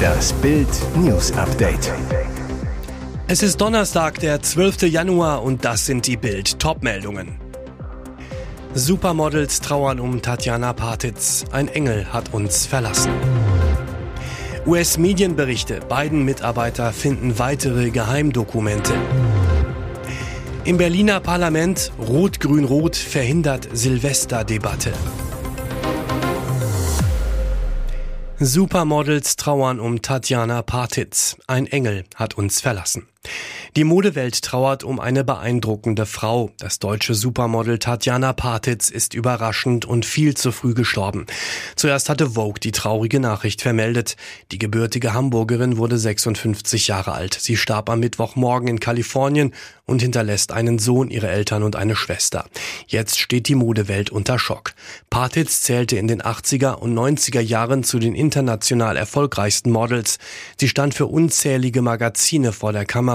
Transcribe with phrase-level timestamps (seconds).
[0.00, 1.92] Das Bild News Update.
[3.26, 4.82] Es ist Donnerstag, der 12.
[4.82, 7.38] Januar und das sind die Bild Topmeldungen.
[8.74, 11.44] Supermodels trauern um Tatjana Partitz.
[11.52, 13.12] Ein Engel hat uns verlassen.
[14.66, 15.80] US-Medienberichte.
[15.88, 18.94] Beiden Mitarbeiter finden weitere Geheimdokumente.
[20.64, 24.92] Im Berliner Parlament Rot-Grün-Rot verhindert Silvesterdebatte.
[28.42, 31.36] Supermodels trauern um Tatjana Partitz.
[31.46, 33.09] Ein Engel hat uns verlassen.
[33.76, 36.50] Die Modewelt trauert um eine beeindruckende Frau.
[36.58, 41.26] Das deutsche Supermodel Tatjana Partitz ist überraschend und viel zu früh gestorben.
[41.76, 44.16] Zuerst hatte Vogue die traurige Nachricht vermeldet.
[44.50, 47.34] Die gebürtige Hamburgerin wurde 56 Jahre alt.
[47.34, 49.54] Sie starb am Mittwochmorgen in Kalifornien
[49.86, 52.46] und hinterlässt einen Sohn, ihre Eltern und eine Schwester.
[52.88, 54.72] Jetzt steht die Modewelt unter Schock.
[55.10, 60.18] Partitz zählte in den 80er und 90er Jahren zu den international erfolgreichsten Models.
[60.58, 63.09] Sie stand für unzählige Magazine vor der Kamera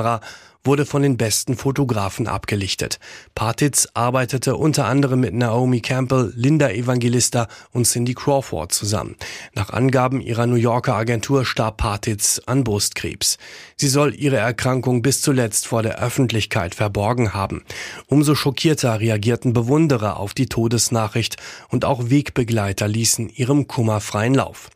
[0.65, 2.99] wurde von den besten Fotografen abgelichtet.
[3.35, 9.15] Partitz arbeitete unter anderem mit Naomi Campbell, Linda Evangelista und Cindy Crawford zusammen.
[9.53, 13.37] Nach Angaben ihrer New Yorker Agentur starb Partitz an Brustkrebs.
[13.77, 17.63] Sie soll ihre Erkrankung bis zuletzt vor der Öffentlichkeit verborgen haben.
[18.07, 21.37] Umso schockierter reagierten Bewunderer auf die Todesnachricht
[21.69, 24.69] und auch Wegbegleiter ließen ihrem Kummer freien Lauf.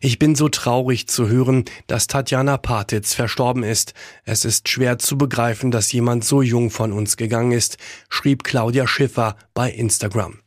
[0.00, 3.94] Ich bin so traurig zu hören, dass Tatjana Partitz verstorben ist.
[4.24, 8.86] Es ist schwer zu begreifen, dass jemand so jung von uns gegangen ist, schrieb Claudia
[8.86, 10.38] Schiffer bei Instagram.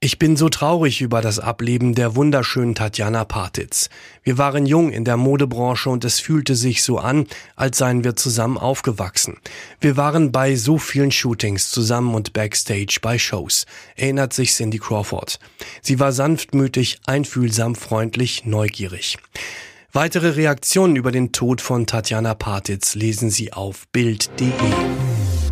[0.00, 3.90] Ich bin so traurig über das Ableben der wunderschönen Tatjana Partitz.
[4.22, 8.14] Wir waren jung in der Modebranche und es fühlte sich so an, als seien wir
[8.14, 9.38] zusammen aufgewachsen.
[9.80, 15.40] Wir waren bei so vielen Shootings zusammen und backstage bei Shows, erinnert sich Cindy Crawford.
[15.82, 19.18] Sie war sanftmütig, einfühlsam, freundlich, neugierig.
[19.92, 24.52] Weitere Reaktionen über den Tod von Tatjana Partitz lesen Sie auf Bild.de.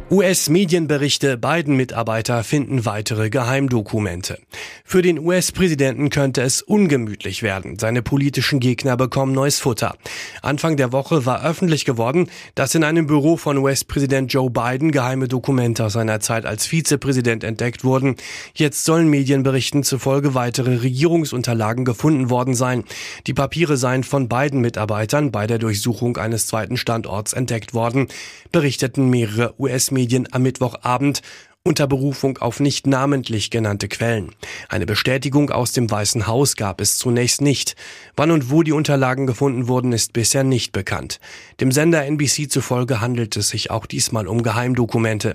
[0.09, 4.39] US-Medienberichte, beiden Mitarbeiter finden weitere Geheimdokumente.
[4.85, 7.77] Für den US-Präsidenten könnte es ungemütlich werden.
[7.81, 9.97] Seine politischen Gegner bekommen neues Futter.
[10.43, 15.27] Anfang der Woche war öffentlich geworden, dass in einem Büro von US-Präsident Joe Biden geheime
[15.27, 18.15] Dokumente aus seiner Zeit als Vizepräsident entdeckt wurden.
[18.55, 22.85] Jetzt sollen Medienberichten zufolge weitere Regierungsunterlagen gefunden worden sein.
[23.27, 28.07] Die Papiere seien von beiden Mitarbeitern bei der Durchsuchung eines zweiten Standorts entdeckt worden,
[28.53, 31.23] berichteten mehrere US Medien am Mittwochabend
[31.67, 34.31] unter Berufung auf nicht namentlich genannte Quellen.
[34.69, 37.75] Eine Bestätigung aus dem Weißen Haus gab es zunächst nicht.
[38.15, 41.19] Wann und wo die Unterlagen gefunden wurden, ist bisher nicht bekannt.
[41.61, 45.33] Dem Sender NBC zufolge handelt es sich auch diesmal um Geheimdokumente.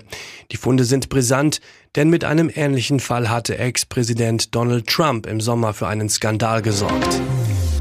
[0.52, 1.60] Die Funde sind brisant,
[1.96, 7.20] denn mit einem ähnlichen Fall hatte Ex-Präsident Donald Trump im Sommer für einen Skandal gesorgt.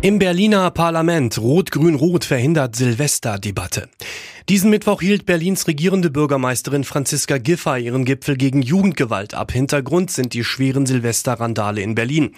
[0.02, 3.88] Im Berliner Parlament Rot-Grün-Rot verhindert Silvesterdebatte.
[4.50, 9.52] Diesen Mittwoch hielt Berlins regierende Bürgermeisterin Franziska Giffey ihren Gipfel gegen Jugendgewalt ab.
[9.52, 12.32] Hintergrund sind die schweren Silvesterrandale in Berlin.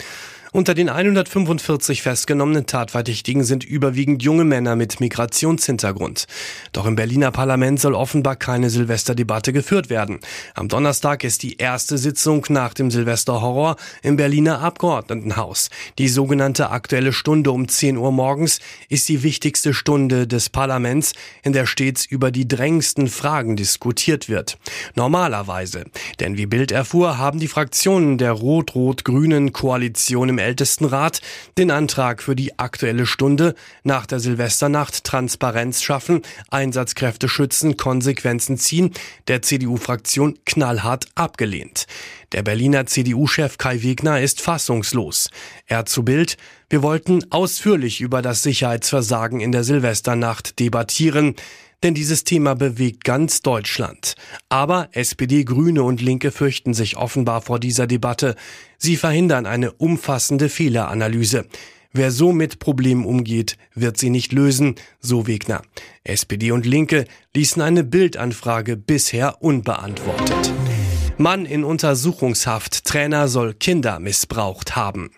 [0.53, 6.27] Unter den 145 festgenommenen Tatverdächtigen sind überwiegend junge Männer mit Migrationshintergrund.
[6.73, 10.19] Doch im Berliner Parlament soll offenbar keine Silvesterdebatte geführt werden.
[10.53, 15.71] Am Donnerstag ist die erste Sitzung nach dem Silvesterhorror im Berliner Abgeordnetenhaus.
[15.97, 18.59] Die sogenannte Aktuelle Stunde um 10 Uhr morgens
[18.89, 24.59] ist die wichtigste Stunde des Parlaments, in der stets über die drängendsten Fragen diskutiert wird.
[24.93, 25.85] Normalerweise.
[26.19, 31.21] Denn wie Bild erfuhr, haben die Fraktionen der rot-rot-grünen Koalition im Ältestenrat
[31.57, 36.21] den Antrag für die aktuelle Stunde nach der Silvesternacht Transparenz schaffen,
[36.51, 38.91] Einsatzkräfte schützen, Konsequenzen ziehen,
[39.27, 41.87] der CDU-Fraktion knallhart abgelehnt.
[42.31, 45.29] Der Berliner CDU-Chef Kai Wegner ist fassungslos.
[45.67, 46.37] Er zu Bild,
[46.69, 51.35] wir wollten ausführlich über das Sicherheitsversagen in der Silvesternacht debattieren
[51.83, 54.15] denn dieses Thema bewegt ganz Deutschland.
[54.49, 58.35] Aber SPD, Grüne und Linke fürchten sich offenbar vor dieser Debatte.
[58.77, 61.45] Sie verhindern eine umfassende Fehleranalyse.
[61.91, 65.61] Wer so mit Problemen umgeht, wird sie nicht lösen, so Wegner.
[66.03, 70.51] SPD und Linke ließen eine Bildanfrage bisher unbeantwortet.
[71.17, 75.11] Mann in Untersuchungshaft, Trainer soll Kinder missbraucht haben.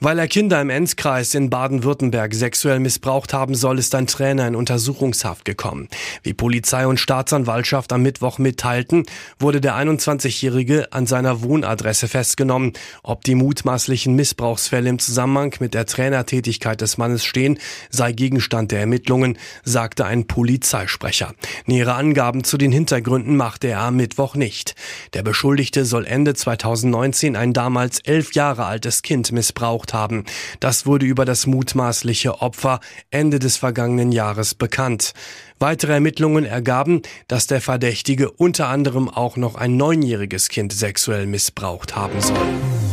[0.00, 4.56] Weil er Kinder im Enzkreis in Baden-Württemberg sexuell missbraucht haben soll, ist ein Trainer in
[4.56, 5.88] Untersuchungshaft gekommen.
[6.22, 9.04] Wie Polizei und Staatsanwaltschaft am Mittwoch mitteilten,
[9.38, 12.72] wurde der 21-Jährige an seiner Wohnadresse festgenommen.
[13.02, 17.58] Ob die mutmaßlichen Missbrauchsfälle im Zusammenhang mit der Trainertätigkeit des Mannes stehen,
[17.90, 21.34] sei Gegenstand der Ermittlungen, sagte ein Polizeisprecher.
[21.66, 24.74] Nähere Angaben zu den Hintergründen machte er am Mittwoch nicht.
[25.12, 30.24] Der Beschuldigte soll Ende 2019 ein damals elf Jahre altes Kind missbrauchen missbraucht haben.
[30.60, 35.12] Das wurde über das mutmaßliche Opfer Ende des vergangenen Jahres bekannt.
[35.58, 41.94] Weitere Ermittlungen ergaben, dass der Verdächtige unter anderem auch noch ein neunjähriges Kind sexuell missbraucht
[41.94, 42.36] haben soll.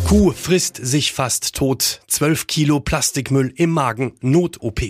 [0.07, 2.01] Kuh frisst sich fast tot.
[2.07, 4.13] 12 Kilo Plastikmüll im Magen.
[4.21, 4.81] Not-OP.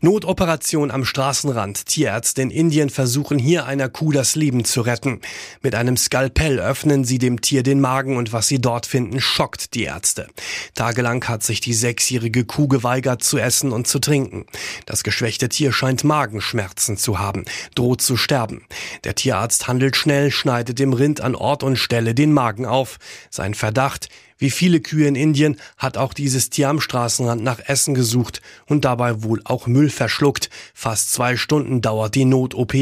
[0.00, 1.86] Notoperation am Straßenrand.
[1.86, 5.20] Tierärzte in Indien versuchen hier einer Kuh das Leben zu retten.
[5.60, 9.74] Mit einem Skalpell öffnen sie dem Tier den Magen und was sie dort finden, schockt
[9.74, 10.28] die Ärzte.
[10.74, 14.46] Tagelang hat sich die sechsjährige Kuh geweigert zu essen und zu trinken.
[14.86, 18.66] Das geschwächte Tier scheint Magenschmerzen zu haben, droht zu sterben.
[19.04, 22.98] Der Tierarzt handelt schnell, schneidet dem Rind an Ort und Stelle den Magen auf.
[23.30, 27.94] Sein Verdacht, wie viele Kühe in Indien hat auch dieses Tier am Straßenrand nach Essen
[27.94, 30.48] gesucht und dabei wohl auch Müll verschluckt.
[30.74, 32.74] Fast zwei Stunden dauert die Not-OP.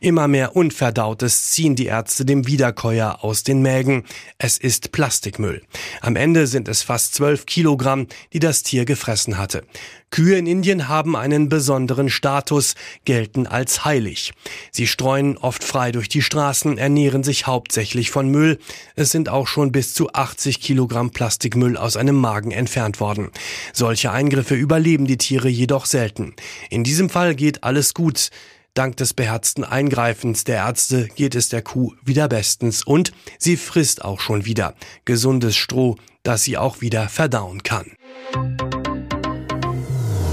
[0.00, 4.04] Immer mehr Unverdautes ziehen die Ärzte dem Wiederkäuer aus den Mägen.
[4.38, 5.62] Es ist Plastikmüll.
[6.00, 9.64] Am Ende sind es fast zwölf Kilogramm, die das Tier gefressen hatte.
[10.10, 12.74] Kühe in Indien haben einen besonderen Status,
[13.04, 14.32] gelten als heilig.
[14.70, 18.58] Sie streuen oft frei durch die Straßen, ernähren sich hauptsächlich von Müll.
[18.96, 23.30] Es sind auch schon bis zu 80 Kilogramm Plastikmüll aus einem Magen entfernt worden.
[23.72, 26.34] Solche Eingriffe überleben die Tiere jedoch selten.
[26.70, 28.30] In diesem Fall geht alles gut.
[28.74, 34.04] Dank des beherzten Eingreifens der Ärzte geht es der Kuh wieder bestens und sie frisst
[34.04, 34.74] auch schon wieder
[35.04, 37.96] gesundes Stroh, das sie auch wieder verdauen kann.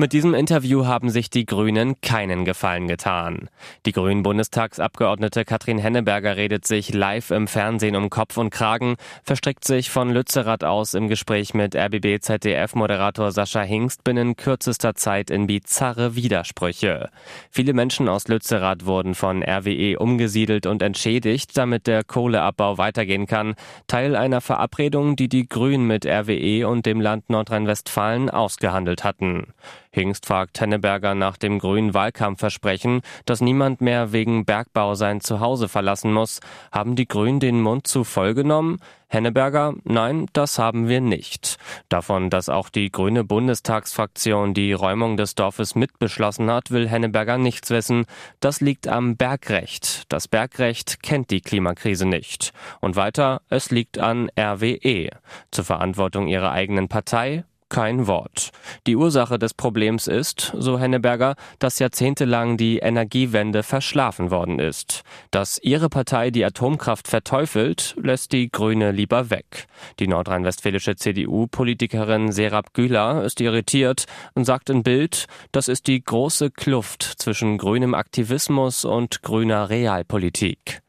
[0.00, 3.50] Mit diesem Interview haben sich die Grünen keinen Gefallen getan.
[3.84, 9.64] Die grünen Bundestagsabgeordnete Katrin Henneberger redet sich live im Fernsehen um Kopf und Kragen, verstrickt
[9.64, 16.14] sich von Lützerath aus im Gespräch mit RBB-ZDF-Moderator Sascha Hingst binnen kürzester Zeit in bizarre
[16.14, 17.10] Widersprüche.
[17.50, 23.56] Viele Menschen aus Lützerath wurden von RWE umgesiedelt und entschädigt, damit der Kohleabbau weitergehen kann.
[23.88, 29.54] Teil einer Verabredung, die die Grünen mit RWE und dem Land Nordrhein-Westfalen ausgehandelt hatten.
[29.90, 36.12] Hingst fragt Henneberger nach dem grünen Wahlkampfversprechen, dass niemand mehr wegen Bergbau sein Zuhause verlassen
[36.12, 36.40] muss.
[36.72, 38.78] Haben die Grünen den Mund zu voll genommen?
[39.10, 41.56] Henneberger, nein, das haben wir nicht.
[41.88, 47.70] Davon, dass auch die grüne Bundestagsfraktion die Räumung des Dorfes mitbeschlossen hat, will Henneberger nichts
[47.70, 48.04] wissen.
[48.40, 50.02] Das liegt am Bergrecht.
[50.10, 52.52] Das Bergrecht kennt die Klimakrise nicht.
[52.80, 55.08] Und weiter, es liegt an RWE.
[55.50, 58.50] Zur Verantwortung ihrer eigenen Partei kein Wort.
[58.86, 65.02] Die Ursache des Problems ist, so Henneberger, dass jahrzehntelang die Energiewende verschlafen worden ist.
[65.30, 69.66] Dass ihre Partei die Atomkraft verteufelt, lässt die Grüne lieber weg.
[69.98, 76.50] Die nordrhein-westfälische CDU-Politikerin Serap Güler ist irritiert und sagt in Bild, das ist die große
[76.50, 80.82] Kluft zwischen grünem Aktivismus und grüner Realpolitik.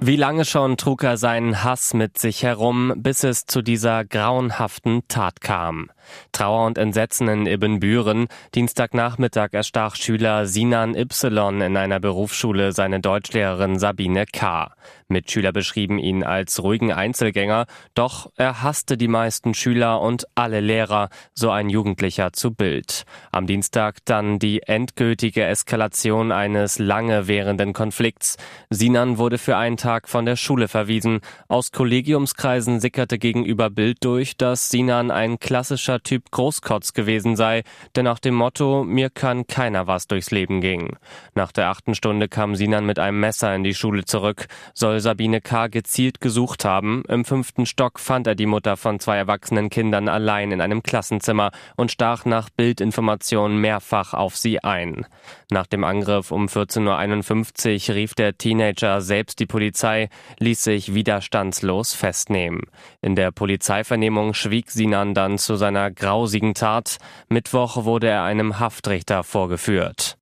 [0.00, 5.02] Wie lange schon trug er seinen Hass mit sich herum, bis es zu dieser grauenhaften
[5.08, 5.90] Tat kam.
[6.32, 8.28] Trauer und Entsetzen in Ibbenbüren.
[8.54, 14.72] Dienstagnachmittag erstach Schüler Sinan Y in einer Berufsschule seine Deutschlehrerin Sabine K.
[15.08, 21.08] Mitschüler beschrieben ihn als ruhigen Einzelgänger, doch er hasste die meisten Schüler und alle Lehrer,
[21.34, 23.04] so ein Jugendlicher zu Bild.
[23.32, 28.36] Am Dienstag dann die endgültige Eskalation eines lange währenden Konflikts.
[28.70, 31.20] Sinan wurde für einen Tag von der Schule verwiesen.
[31.48, 37.62] Aus Kollegiumskreisen sickerte gegenüber Bild durch, dass Sinan ein klassischer Typ Großkotz gewesen sei,
[37.94, 40.96] der nach dem Motto mir kann keiner was durchs Leben ging.
[41.34, 45.40] Nach der achten Stunde kam Sinan mit einem Messer in die Schule zurück, soll Sabine
[45.40, 45.68] K.
[45.68, 47.02] gezielt gesucht haben.
[47.08, 51.50] Im fünften Stock fand er die Mutter von zwei erwachsenen Kindern allein in einem Klassenzimmer
[51.76, 55.06] und stach nach Bildinformationen mehrfach auf sie ein.
[55.50, 59.77] Nach dem Angriff um 14.51 Uhr rief der Teenager selbst die Polizei,
[60.38, 62.62] ließ sich widerstandslos festnehmen.
[63.00, 66.98] In der Polizeivernehmung schwieg Sinan dann zu seiner grausigen Tat.
[67.28, 70.18] Mittwoch wurde er einem Haftrichter vorgeführt.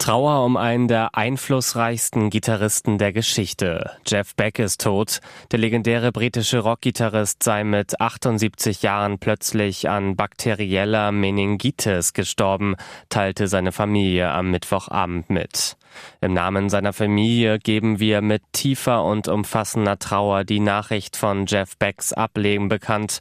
[0.00, 3.90] Trauer um einen der einflussreichsten Gitarristen der Geschichte.
[4.06, 5.20] Jeff Beck ist tot.
[5.52, 12.76] Der legendäre britische Rockgitarrist sei mit 78 Jahren plötzlich an bakterieller Meningitis gestorben,
[13.10, 15.76] teilte seine Familie am Mittwochabend mit.
[16.20, 21.76] Im Namen seiner Familie geben wir mit tiefer und umfassender Trauer die Nachricht von Jeff
[21.76, 23.20] Becks Ableben bekannt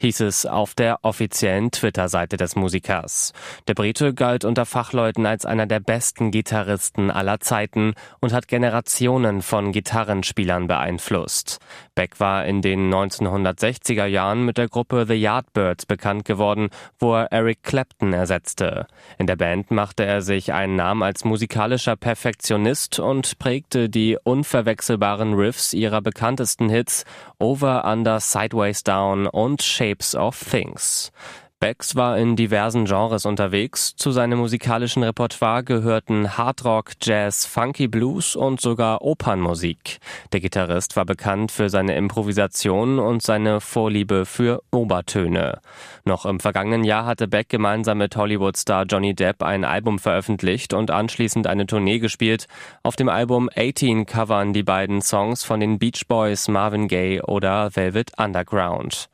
[0.00, 3.32] hieß es auf der offiziellen Twitter-Seite des Musikers.
[3.68, 9.42] Der Brite galt unter Fachleuten als einer der besten Gitarristen aller Zeiten und hat Generationen
[9.42, 11.58] von Gitarrenspielern beeinflusst.
[11.94, 17.30] Beck war in den 1960er Jahren mit der Gruppe The Yardbirds bekannt geworden, wo er
[17.30, 18.86] Eric Clapton ersetzte.
[19.18, 25.34] In der Band machte er sich einen Namen als musikalischer Perfektionist und prägte die unverwechselbaren
[25.34, 27.04] Riffs ihrer bekanntesten Hits
[27.38, 31.10] Over, Under, Sideways Down und Shapes of Things.
[31.58, 33.94] Becks war in diversen Genres unterwegs.
[33.94, 39.98] Zu seinem musikalischen Repertoire gehörten Hardrock, Jazz, Funky Blues und sogar Opernmusik.
[40.32, 45.58] Der Gitarrist war bekannt für seine Improvisation und seine Vorliebe für Obertöne.
[46.04, 50.90] Noch im vergangenen Jahr hatte Beck gemeinsam mit Hollywood-Star Johnny Depp ein Album veröffentlicht und
[50.90, 52.46] anschließend eine Tournee gespielt.
[52.82, 57.76] Auf dem Album 18 covern die beiden Songs von den Beach Boys, Marvin Gaye oder
[57.76, 59.10] Velvet Underground.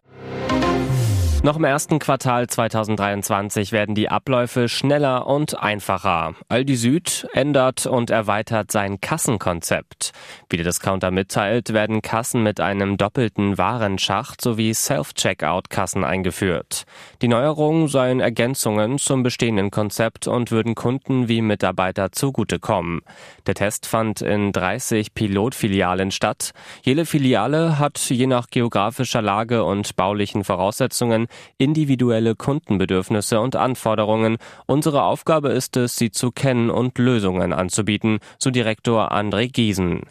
[1.43, 6.35] Noch im ersten Quartal 2023 werden die Abläufe schneller und einfacher.
[6.49, 10.13] Aldi Süd ändert und erweitert sein Kassenkonzept.
[10.51, 16.85] Wie der Discounter mitteilt, werden Kassen mit einem doppelten Warenschacht sowie Self-Checkout-Kassen eingeführt.
[17.23, 23.03] Die Neuerungen seien Ergänzungen zum bestehenden Konzept und würden Kunden wie Mitarbeiter zugutekommen.
[23.47, 26.53] Der Test fand in 30 Pilotfilialen statt.
[26.83, 31.26] Jede Filiale hat je nach geografischer Lage und baulichen Voraussetzungen
[31.59, 34.37] individuelle Kundenbedürfnisse und Anforderungen.
[34.67, 40.03] Unsere Aufgabe ist es, sie zu kennen und Lösungen anzubieten, so Direktor André Giesen.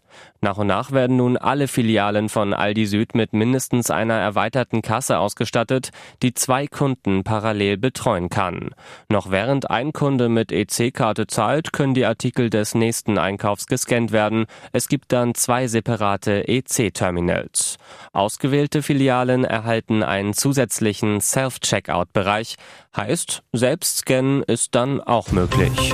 [0.42, 5.18] Nach und nach werden nun alle Filialen von Aldi Süd mit mindestens einer erweiterten Kasse
[5.18, 5.90] ausgestattet,
[6.22, 8.70] die zwei Kunden parallel betreuen kann.
[9.10, 14.46] Noch während ein Kunde mit EC-Karte zahlt, können die Artikel des nächsten Einkaufs gescannt werden.
[14.72, 17.78] Es gibt dann zwei separate EC-Terminals.
[18.14, 22.56] Ausgewählte Filialen erhalten einen zusätzlichen Self-Checkout-Bereich.
[22.96, 25.94] Heißt, Selbstscannen ist dann auch möglich.